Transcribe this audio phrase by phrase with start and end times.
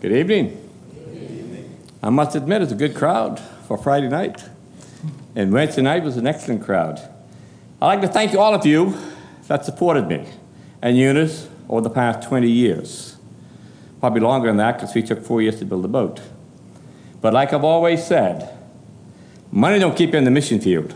[0.00, 0.56] Good evening.
[2.02, 3.38] I must admit, it's a good crowd
[3.68, 4.42] for Friday night.
[5.36, 6.98] And Wednesday night was an excellent crowd.
[7.82, 8.96] I'd like to thank all of you
[9.46, 10.26] that supported me
[10.80, 13.18] and Eunice over the past 20 years.
[14.00, 16.22] Probably longer than that because we took four years to build the boat.
[17.20, 18.48] But like I've always said,
[19.52, 20.94] money don't keep you in the mission field.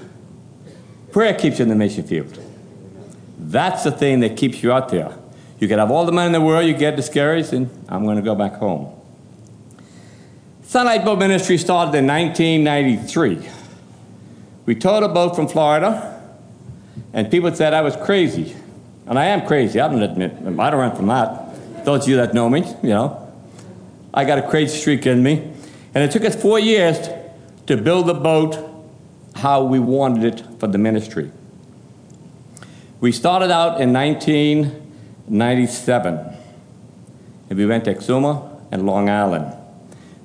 [1.12, 2.38] Prayer keeps you in the mission field.
[3.38, 5.14] That's the thing that keeps you out there.
[5.58, 8.16] You can have all the money in the world, you get discouraged, and I'm going
[8.16, 9.00] to go back home.
[10.64, 13.48] Sonlight Boat Ministry started in 1993.
[14.66, 16.20] We towed a boat from Florida,
[17.12, 18.56] and people said I was crazy.
[19.06, 21.84] And I am crazy, I don't admit, I don't run from that.
[21.84, 23.20] Those of you that know me, you know.
[24.14, 25.52] I got a crazy streak in me.
[25.94, 27.08] And it took us four years
[27.66, 28.58] to build the boat
[29.36, 31.30] how we wanted it for the ministry.
[33.00, 33.92] We started out in
[35.26, 36.36] 1997,
[37.50, 39.54] and we went to Exuma and Long Island.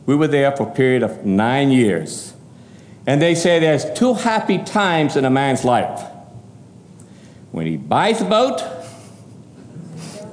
[0.05, 2.33] We were there for a period of nine years.
[3.05, 6.01] And they say there's two happy times in a man's life
[7.51, 8.61] when he buys a boat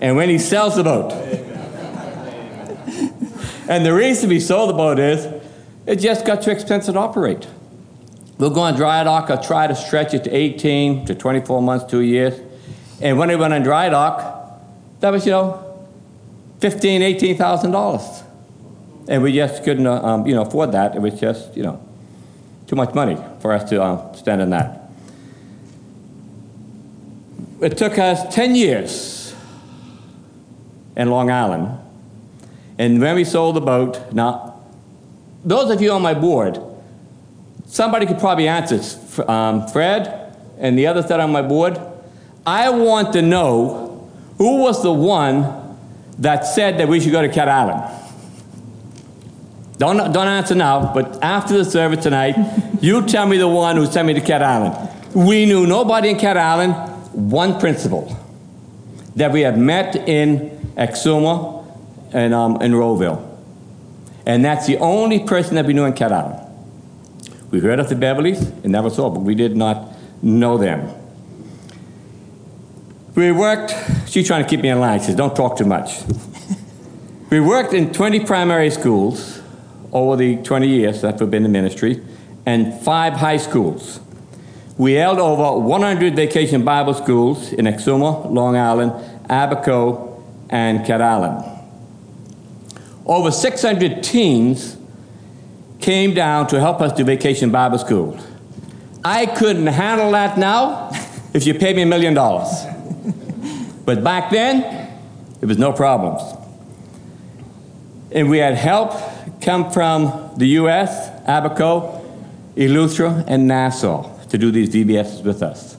[0.01, 1.13] and when he sells the boat.
[3.69, 5.27] and the reason we sold the boat is
[5.87, 7.47] it just got too expensive to operate.
[8.39, 11.91] We'll go on dry dock, I'll try to stretch it to 18 to 24 months,
[11.91, 12.39] two years.
[13.01, 14.36] And when we went on dry dock,
[15.01, 15.87] that was, you know,
[16.61, 18.23] fifteen, eighteen thousand dollars
[19.09, 20.97] and we just couldn't, uh, um, you know, afford that.
[20.97, 21.81] It was just, you know,
[22.67, 24.91] too much money for us to um, spend on that.
[27.61, 29.35] It took us 10 years
[30.97, 31.79] in Long Island.
[32.79, 34.61] And when we sold the boat, now,
[35.45, 36.59] those of you on my board,
[37.67, 38.81] somebody could probably answer,
[39.31, 41.81] um, Fred and the others that are on my board.
[42.45, 43.86] I want to know
[44.39, 45.77] who was the one
[46.19, 47.83] that said that we should go to Cat Island.
[49.79, 52.37] Don't, don't answer now, but after the service tonight,
[52.81, 54.91] you tell me the one who sent me to Cat Island.
[55.15, 56.75] We knew nobody in Cat Island,
[57.13, 58.17] one principal
[59.17, 61.67] that we had met in Exuma
[62.13, 63.23] and um, in Rolleville.
[64.27, 66.43] And that's the only person that we knew in Cat Island.
[67.51, 70.91] We heard of the Beverleys, and that was all, but we did not know them.
[73.17, 73.75] We worked,
[74.07, 75.01] she's trying to keep me in line.
[75.01, 76.03] She says, don't talk too much.
[77.31, 79.41] we worked in 20 primary schools
[79.91, 82.03] over the 20 years that we've been in ministry,
[82.45, 84.01] and five high schools.
[84.77, 88.93] We held over 100 vacation Bible schools in Exuma, Long Island,
[89.31, 91.43] Abaco, and Cat Island.
[93.07, 94.77] Over 600 teens
[95.81, 98.21] came down to help us do vacation Bible school.
[99.03, 100.91] I couldn't handle that now
[101.33, 102.76] if you paid me a million dollars.
[103.87, 104.91] But back then,
[105.41, 106.21] it was no problems.
[108.13, 108.93] And we had help
[109.41, 112.05] come from the U.S., Abaco,
[112.57, 115.77] Eleuthera, and Nassau to do these VBSs with us.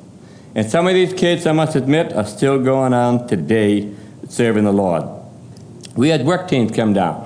[0.56, 3.94] And some of these kids, I must admit, are still going on today
[4.30, 5.04] serving the Lord.
[5.96, 7.26] We had work teams come down.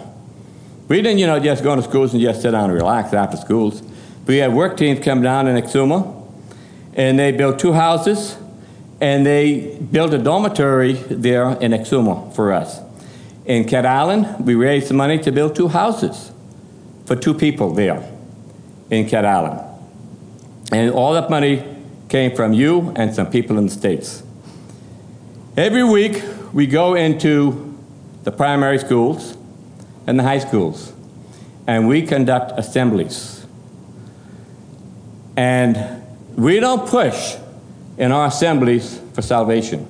[0.88, 3.38] We didn't, you know, just go to schools and just sit down and relax after
[3.38, 3.84] schools.
[4.26, 6.28] We had work teams come down in Exuma,
[6.96, 8.38] and they built two houses,
[9.02, 12.80] and they built a dormitory there in Exuma for us.
[13.46, 16.32] In Cat Island, we raised the money to build two houses
[17.06, 18.08] for two people there
[18.92, 19.60] in Cat Island.
[20.72, 21.64] And all that money
[22.10, 24.22] came from you and some people in the States.
[25.58, 26.24] Every week,
[26.54, 27.76] we go into
[28.24, 29.36] the primary schools
[30.06, 30.94] and the high schools,
[31.66, 33.46] and we conduct assemblies.
[35.36, 36.04] And
[36.36, 37.36] we don't push
[38.02, 39.88] in our assemblies for salvation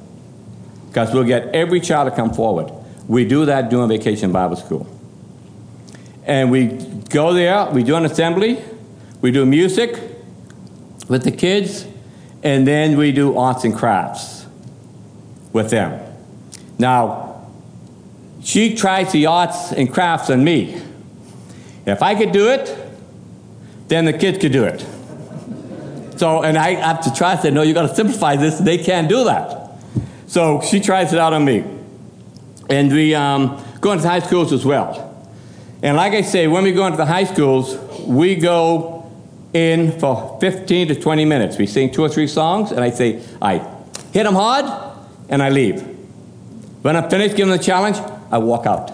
[0.90, 2.70] because we'll get every child to come forward.
[3.08, 4.86] We do that during vacation Bible school.
[6.26, 6.66] And we
[7.10, 8.62] go there, we do an assembly,
[9.22, 9.98] we do music
[11.08, 11.88] with the kids,
[12.44, 14.46] and then we do arts and crafts
[15.54, 15.98] with them.
[16.78, 17.48] Now,
[18.44, 20.82] she tries the arts and crafts on me.
[21.86, 22.78] If I could do it,
[23.88, 24.86] then the kids could do it.
[26.22, 28.60] So, and I have to try to say, no, you got to simplify this.
[28.60, 29.72] They can't do that.
[30.28, 31.66] So she tries it out on me.
[32.70, 35.18] And we um, go into high schools as well.
[35.82, 39.12] And like I say, when we go into the high schools, we go
[39.54, 41.58] in for 15 to 20 minutes.
[41.58, 43.58] We sing two or three songs, and I say, I
[44.14, 44.66] hit them hard,
[45.28, 45.82] and I leave.
[46.84, 47.98] When I'm finished giving the challenge,
[48.32, 48.92] I walk out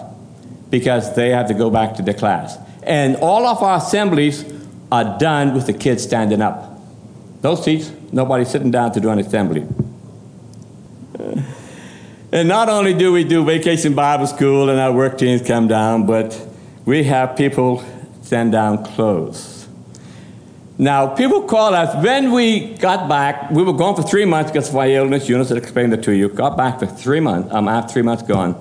[0.70, 2.56] because they have to go back to their class.
[2.84, 4.50] And all of our assemblies
[4.90, 6.77] are done with the kids standing up.
[7.40, 9.66] Those seats, nobody sitting down to do an assembly.
[11.18, 11.44] And
[12.30, 16.04] And not only do we do vacation Bible school and our work teams come down,
[16.04, 16.38] but
[16.84, 17.82] we have people
[18.20, 19.66] send down clothes.
[20.76, 23.50] Now, people call us when we got back.
[23.50, 25.28] We were gone for three months because of my illness.
[25.28, 26.28] Eunice had explained it to you.
[26.28, 27.48] Got back for three months.
[27.52, 28.54] I'm after three months gone.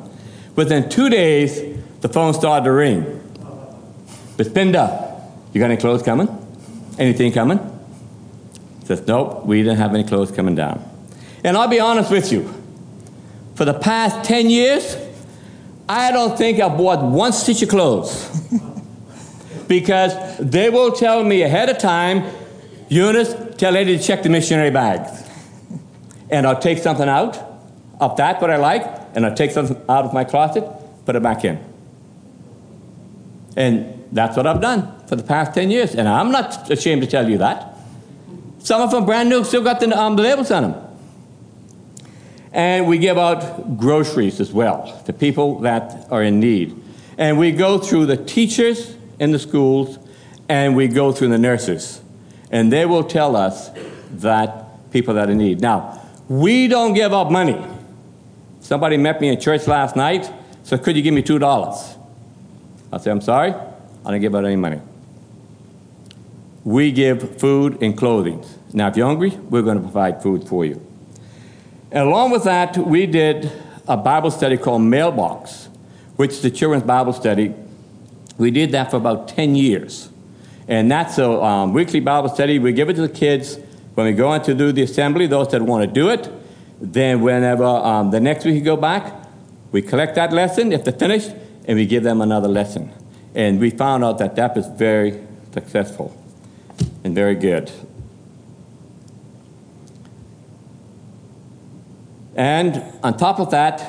[0.56, 1.62] Within two days,
[2.00, 3.03] the phone started to ring.
[4.38, 5.21] Bispinda,
[5.51, 6.30] you got any clothes coming?
[6.97, 7.76] Anything coming?
[8.88, 10.81] Says, nope, we didn't have any clothes coming down.
[11.44, 12.54] And I'll be honest with you.
[13.56, 14.95] For the past 10 years,
[15.89, 18.48] I don't think I bought one stitch of clothes.
[19.68, 22.34] because they will tell me ahead of time,
[22.88, 25.30] Eunice, tell Eddie to check the missionary bags.
[26.30, 27.38] And I'll take something out
[28.00, 28.86] of that, what I like,
[29.16, 30.63] and I'll take something out of my closet,
[31.06, 31.62] put it back in.
[33.57, 35.94] And that's what I've done for the past 10 years.
[35.94, 37.74] And I'm not ashamed to tell you that.
[38.59, 40.88] Some of them brand new, still got the, um, labels on them.
[42.51, 46.75] And we give out groceries as well to people that are in need.
[47.18, 50.00] And we go through the teachers in the schools
[50.50, 52.01] and we go through the nurses.
[52.51, 53.69] And they will tell us
[54.12, 55.62] that people that are in need.
[55.62, 57.62] Now, we don't give up money.
[58.62, 60.31] Somebody met me in church last night,
[60.63, 61.98] so could you give me $2?
[62.92, 63.54] I said, I'm sorry,
[64.06, 64.81] I don't give out any money.
[66.68, 68.44] We give food and clothing.
[68.74, 70.86] Now, if you're hungry, we're going to provide food for you.
[71.94, 73.50] And along with that, we did
[73.88, 75.69] a Bible study called Mailbox,
[76.18, 77.56] which is the children's Bible study.
[78.38, 80.10] We did that for about 10 years.
[80.68, 82.60] And that's a um, weekly Bible study.
[82.60, 83.58] We give it to the kids
[83.94, 86.30] when we go on to do the assembly, those that want to do it.
[86.81, 89.14] Then, whenever um, the next week we go back,
[89.72, 91.31] we collect that lesson if they're finished,
[91.64, 92.92] and we give them another lesson.
[93.34, 96.17] And we found out that that was very successful
[97.03, 97.71] and very good.
[102.35, 103.81] And on top of that,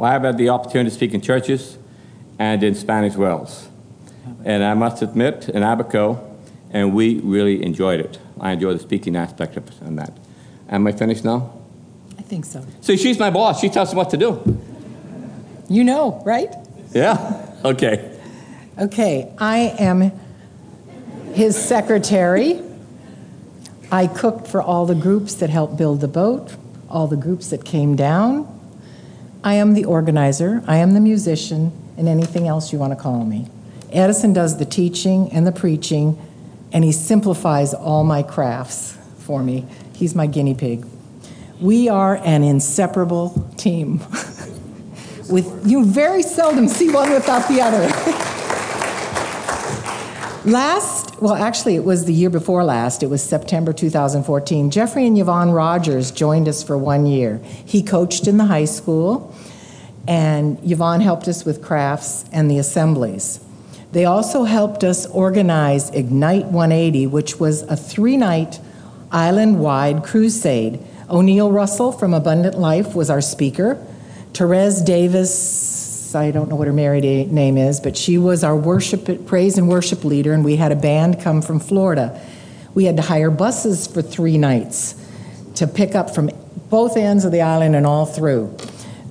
[0.00, 1.78] I have had the opportunity to speak in churches
[2.38, 3.68] and in Spanish Wells.
[4.44, 6.24] And I must admit, in Abaco,
[6.70, 8.18] and we really enjoyed it.
[8.40, 10.16] I enjoy the speaking aspect of it and that.
[10.68, 11.52] Am I finished now?
[12.18, 12.64] I think so.
[12.82, 13.60] See, she's my boss.
[13.60, 14.58] She tells me what to do.
[15.68, 16.54] You know, right?
[16.92, 17.46] Yeah?
[17.64, 18.16] Okay.
[18.78, 20.12] Okay, I am
[21.38, 22.60] his secretary.
[23.92, 26.56] I cooked for all the groups that helped build the boat,
[26.90, 28.44] all the groups that came down.
[29.44, 33.24] I am the organizer, I am the musician, and anything else you want to call
[33.24, 33.46] me.
[33.92, 36.18] Edison does the teaching and the preaching,
[36.72, 39.64] and he simplifies all my crafts for me.
[39.94, 40.84] He's my guinea pig.
[41.60, 43.98] We are an inseparable team.
[45.30, 47.86] With you very seldom see one without the other.
[50.44, 53.02] Last, well, actually, it was the year before last.
[53.02, 54.70] It was September 2014.
[54.70, 57.40] Jeffrey and Yvonne Rogers joined us for one year.
[57.64, 59.34] He coached in the high school,
[60.06, 63.40] and Yvonne helped us with crafts and the assemblies.
[63.92, 68.60] They also helped us organize Ignite 180, which was a three night
[69.10, 70.78] island wide crusade.
[71.10, 73.82] O'Neill Russell from Abundant Life was our speaker.
[74.34, 75.32] Therese Davis,
[76.14, 79.68] I don't know what her married name is, but she was our worship, praise and
[79.68, 82.20] worship leader, and we had a band come from Florida.
[82.74, 84.94] We had to hire buses for three nights
[85.56, 86.30] to pick up from
[86.70, 88.56] both ends of the island and all through.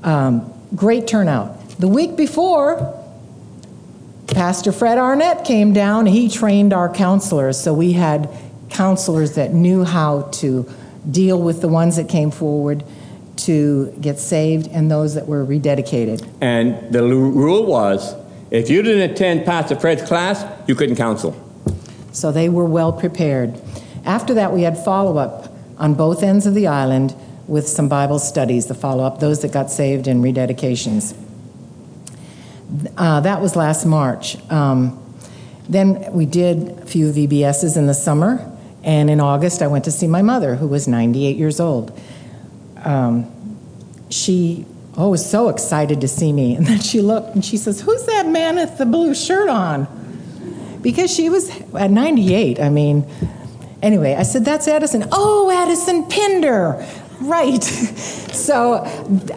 [0.04, 1.70] Um, great turnout.
[1.80, 2.94] The week before,
[4.28, 6.06] Pastor Fred Arnett came down.
[6.06, 8.30] He trained our counselors, so we had
[8.70, 10.70] counselors that knew how to
[11.10, 12.84] deal with the ones that came forward
[13.48, 16.28] to get saved and those that were rededicated.
[16.42, 18.14] And the rule was
[18.52, 21.34] if you didn't attend Pastor Fred's class, you couldn't counsel.
[22.12, 23.60] So they were well prepared.
[24.04, 27.16] After that, we had follow up on both ends of the island
[27.48, 31.16] with some Bible studies, the follow up, those that got saved and rededications.
[32.98, 34.38] Uh, that was last March.
[34.52, 35.02] Um,
[35.70, 38.52] then we did a few VBSs in the summer,
[38.84, 41.98] and in August I went to see my mother, who was 98 years old.
[42.84, 43.32] Um,
[44.10, 44.66] she
[44.98, 48.06] oh was so excited to see me, and then she looked and she says, "Who's
[48.06, 49.88] that man with the blue shirt on?"
[50.82, 52.60] Because she was at 98.
[52.60, 53.06] I mean,
[53.82, 56.86] anyway, I said, "That's Edison Oh, Edison Pinder,
[57.22, 57.64] right?
[57.64, 58.84] so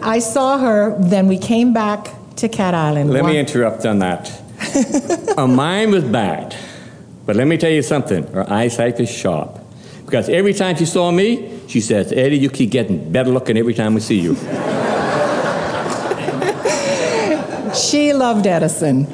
[0.01, 0.95] I saw her.
[0.99, 3.11] Then we came back to Cat Island.
[3.11, 4.31] Let One- me interrupt on that.
[5.37, 6.55] uh, mine was bad,
[7.25, 8.25] but let me tell you something.
[8.27, 9.57] Her eyesight is sharp.
[10.11, 13.73] Because every time she saw me, she says, Eddie, you keep getting better looking every
[13.73, 14.35] time we see you.
[17.73, 19.07] She loved Edison.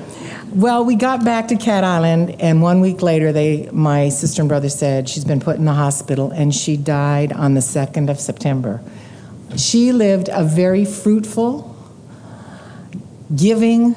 [0.50, 4.50] Well, we got back to Cat Island, and one week later, they, my sister and
[4.50, 8.20] brother said she's been put in the hospital, and she died on the 2nd of
[8.20, 8.82] September.
[9.56, 11.78] She lived a very fruitful,
[13.36, 13.96] giving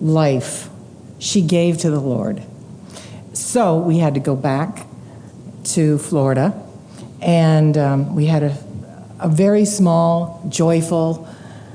[0.00, 0.70] life.
[1.18, 2.42] She gave to the Lord.
[3.34, 4.86] So we had to go back
[5.64, 6.60] to Florida,
[7.20, 8.56] and um, we had a,
[9.20, 11.28] a very small, joyful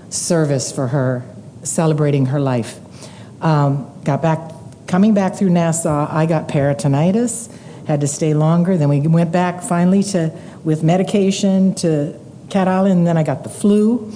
[0.10, 1.24] service for her,
[1.64, 2.80] celebrating her life.
[3.42, 4.40] Um, got back,
[4.88, 7.52] coming back through Nassau, I got peritonitis,
[7.88, 8.78] had to stay longer.
[8.78, 10.32] Then we went back finally to,
[10.64, 12.20] with medication to
[12.50, 14.12] Cat Island, and then I got the flu.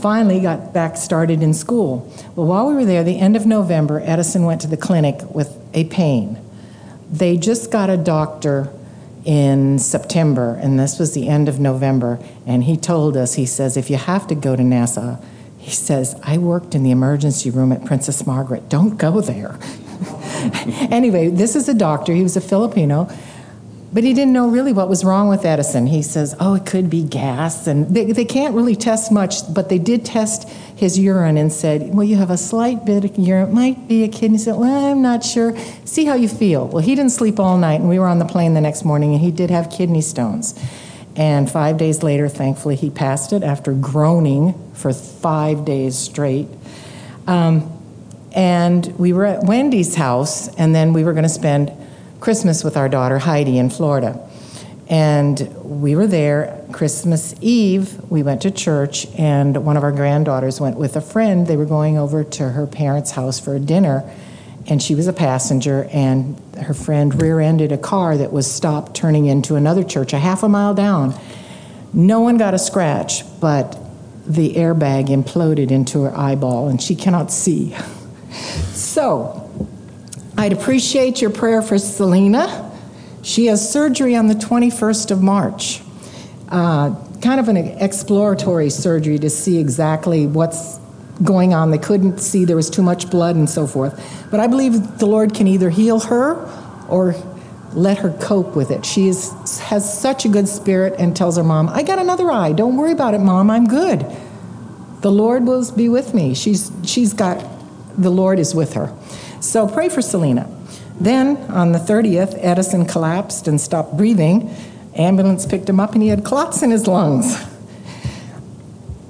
[0.00, 2.12] Finally, got back started in school.
[2.36, 5.56] Well, while we were there, the end of November, Edison went to the clinic with
[5.74, 6.38] a pain.
[7.10, 8.72] They just got a doctor
[9.28, 13.76] in September, and this was the end of November, and he told us, he says,
[13.76, 15.18] if you have to go to Nassau,
[15.58, 18.70] he says, I worked in the emergency room at Princess Margaret.
[18.70, 19.58] Don't go there.
[20.90, 22.14] anyway, this is a doctor.
[22.14, 23.10] He was a Filipino.
[23.90, 25.86] But he didn't know really what was wrong with Edison.
[25.86, 27.66] He says, oh, it could be gas.
[27.66, 31.94] And they, they can't really test much, but they did test his urine and said,
[31.94, 33.48] well, you have a slight bit of urine.
[33.48, 34.36] It might be a kidney.
[34.36, 35.56] He said, well, I'm not sure.
[35.86, 36.68] See how you feel.
[36.68, 39.14] Well, he didn't sleep all night, and we were on the plane the next morning,
[39.14, 40.54] and he did have kidney stones.
[41.16, 46.46] And five days later, thankfully, he passed it after groaning for five days straight.
[47.26, 47.72] Um,
[48.32, 51.72] and we were at Wendy's house, and then we were going to spend
[52.20, 54.28] Christmas with our daughter Heidi in Florida.
[54.88, 58.10] And we were there Christmas Eve.
[58.10, 61.46] We went to church, and one of our granddaughters went with a friend.
[61.46, 64.10] They were going over to her parents' house for dinner,
[64.66, 65.88] and she was a passenger.
[65.92, 70.18] And her friend rear ended a car that was stopped turning into another church a
[70.18, 71.14] half a mile down.
[71.92, 73.78] No one got a scratch, but
[74.26, 77.76] the airbag imploded into her eyeball, and she cannot see.
[78.72, 79.48] So,
[80.38, 82.70] I'd appreciate your prayer for Selena.
[83.22, 85.82] She has surgery on the 21st of March.
[86.48, 90.78] Uh, kind of an exploratory surgery to see exactly what's
[91.24, 91.72] going on.
[91.72, 94.00] They couldn't see there was too much blood and so forth.
[94.30, 96.36] But I believe the Lord can either heal her
[96.88, 97.16] or
[97.72, 98.86] let her cope with it.
[98.86, 102.52] She is, has such a good spirit and tells her mom, I got another eye.
[102.52, 103.50] Don't worry about it, mom.
[103.50, 104.06] I'm good.
[105.00, 106.34] The Lord will be with me.
[106.34, 107.44] She's, she's got,
[107.98, 108.96] the Lord is with her.
[109.40, 110.48] So pray for Selena.
[111.00, 114.54] Then on the 30th, Edison collapsed and stopped breathing.
[114.94, 117.36] Ambulance picked him up and he had clots in his lungs.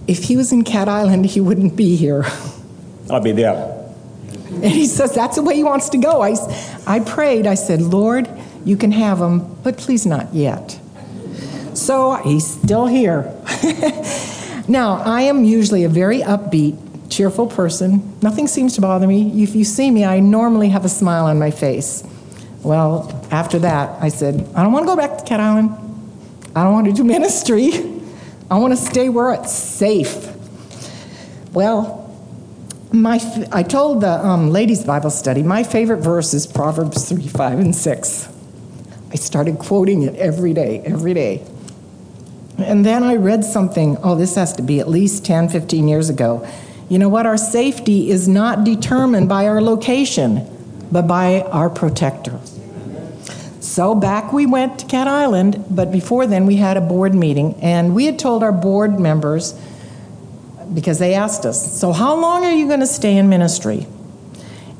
[0.06, 2.25] If he was in Cat Island, he wouldn't be here.
[3.11, 3.75] I'll be there.
[4.50, 6.23] And he says that's the way he wants to go.
[6.23, 6.35] I,
[6.87, 8.28] I prayed, I said, Lord,
[8.64, 10.80] you can have him, but please not yet.
[11.75, 13.23] So he's still here.
[14.68, 16.76] now, I am usually a very upbeat,
[17.18, 18.16] cheerful person.
[18.22, 19.42] Nothing seems to bother me.
[19.42, 22.04] If you see me, I normally have a smile on my face.
[22.62, 25.70] Well, after that, I said, I don't want to go back to Cat Island.
[26.54, 27.72] I don't want to do ministry.
[28.48, 30.32] I want to stay where it's safe.
[31.52, 32.08] Well,
[32.92, 33.18] my,
[33.50, 37.75] I told the um, ladies' Bible study, my favorite verse is Proverbs 3, 5, and
[37.75, 38.28] 6.
[39.10, 41.44] I started quoting it every day, every day.
[42.58, 46.08] And then I read something, oh, this has to be at least 10, 15 years
[46.08, 46.48] ago.
[46.88, 47.26] You know what?
[47.26, 50.47] Our safety is not determined by our location,
[50.90, 52.38] but by our protector.
[53.61, 57.54] So back we went to Cat Island, but before then we had a board meeting,
[57.61, 59.52] and we had told our board members,
[60.73, 63.87] because they asked us, So how long are you going to stay in ministry?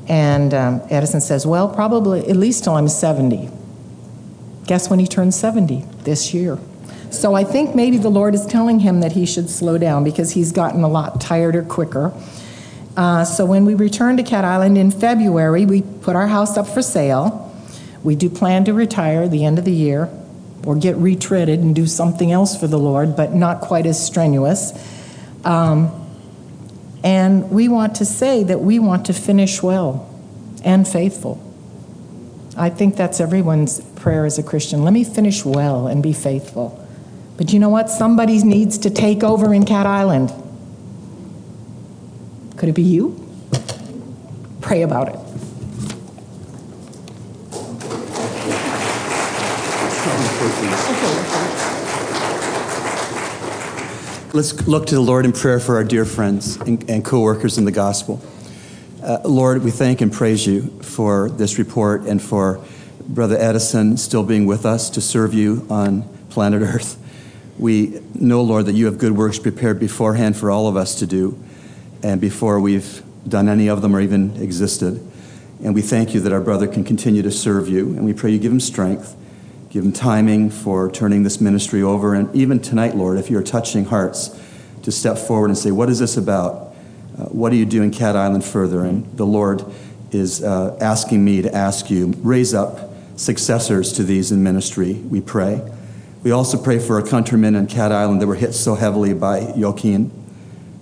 [0.07, 3.49] And um, Edison says, Well, probably at least till I'm 70.
[4.65, 5.85] Guess when he turns 70?
[6.03, 6.57] This year.
[7.11, 10.31] So I think maybe the Lord is telling him that he should slow down because
[10.31, 12.13] he's gotten a lot tireder quicker.
[12.95, 16.67] Uh, so when we return to Cat Island in February, we put our house up
[16.67, 17.53] for sale.
[18.03, 20.09] We do plan to retire the end of the year
[20.65, 24.73] or get retreaded and do something else for the Lord, but not quite as strenuous.
[25.45, 25.95] Um,
[27.03, 30.09] and we want to say that we want to finish well
[30.63, 31.41] and faithful.
[32.57, 34.83] I think that's everyone's prayer as a Christian.
[34.83, 36.78] Let me finish well and be faithful.
[37.39, 37.89] But you know what?
[37.89, 40.33] Somebody needs to take over in Cat Island.
[42.57, 43.15] Could it be you?
[44.59, 45.15] Pray about it.
[54.33, 57.57] Let's look to the Lord in prayer for our dear friends and, and co workers
[57.57, 58.21] in the gospel.
[59.01, 62.61] Uh, Lord, we thank and praise you for this report and for
[63.07, 66.97] Brother Edison still being with us to serve you on planet Earth.
[67.59, 71.05] We know, Lord, that you have good works prepared beforehand for all of us to
[71.05, 71.37] do,
[72.01, 75.05] and before we've done any of them or even existed.
[75.63, 78.31] And we thank you that our brother can continue to serve you, and we pray
[78.31, 79.15] you give him strength
[79.69, 82.15] Give him timing for turning this ministry over.
[82.15, 84.35] And even tonight, Lord, if you're touching hearts,
[84.81, 86.73] to step forward and say, What is this about?
[87.17, 88.83] Uh, what do you do in Cat Island further?
[88.83, 89.63] And the Lord
[90.11, 95.21] is uh, asking me to ask you, raise up successors to these in ministry, we
[95.21, 95.61] pray.
[96.21, 99.53] We also pray for our countrymen in Cat Island that were hit so heavily by
[99.55, 100.11] Joaquin.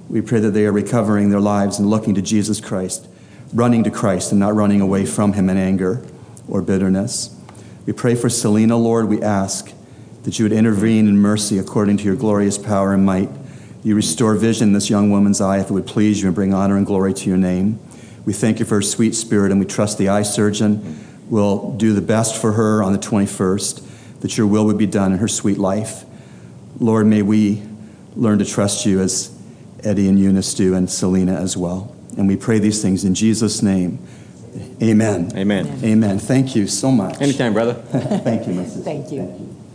[0.09, 3.07] We pray that they are recovering their lives and looking to Jesus Christ,
[3.53, 6.03] running to Christ and not running away from Him in anger
[6.47, 7.39] or bitterness.
[7.85, 9.09] We pray for Selena, Lord.
[9.09, 9.71] We ask
[10.23, 13.29] that you would intervene in mercy according to your glorious power and might.
[13.83, 16.51] You restore vision in this young woman's eye if it would please you and bring
[16.51, 17.79] honor and glory to your name.
[18.25, 21.93] We thank you for her sweet spirit and we trust the eye surgeon will do
[21.93, 23.86] the best for her on the 21st,
[24.21, 26.05] that your will would be done in her sweet life.
[26.79, 27.63] Lord, may we
[28.15, 29.35] learn to trust you as
[29.83, 31.95] Eddie and Eunice do, and Selena as well.
[32.17, 33.99] And we pray these things in Jesus' name.
[34.81, 35.31] Amen.
[35.35, 35.79] Amen.
[35.83, 36.19] Amen.
[36.19, 37.21] Thank you so much.
[37.21, 37.73] Anytime, brother.
[38.23, 38.81] Thank you, my sister.
[38.81, 39.25] Thank you.
[39.25, 39.66] Thank you.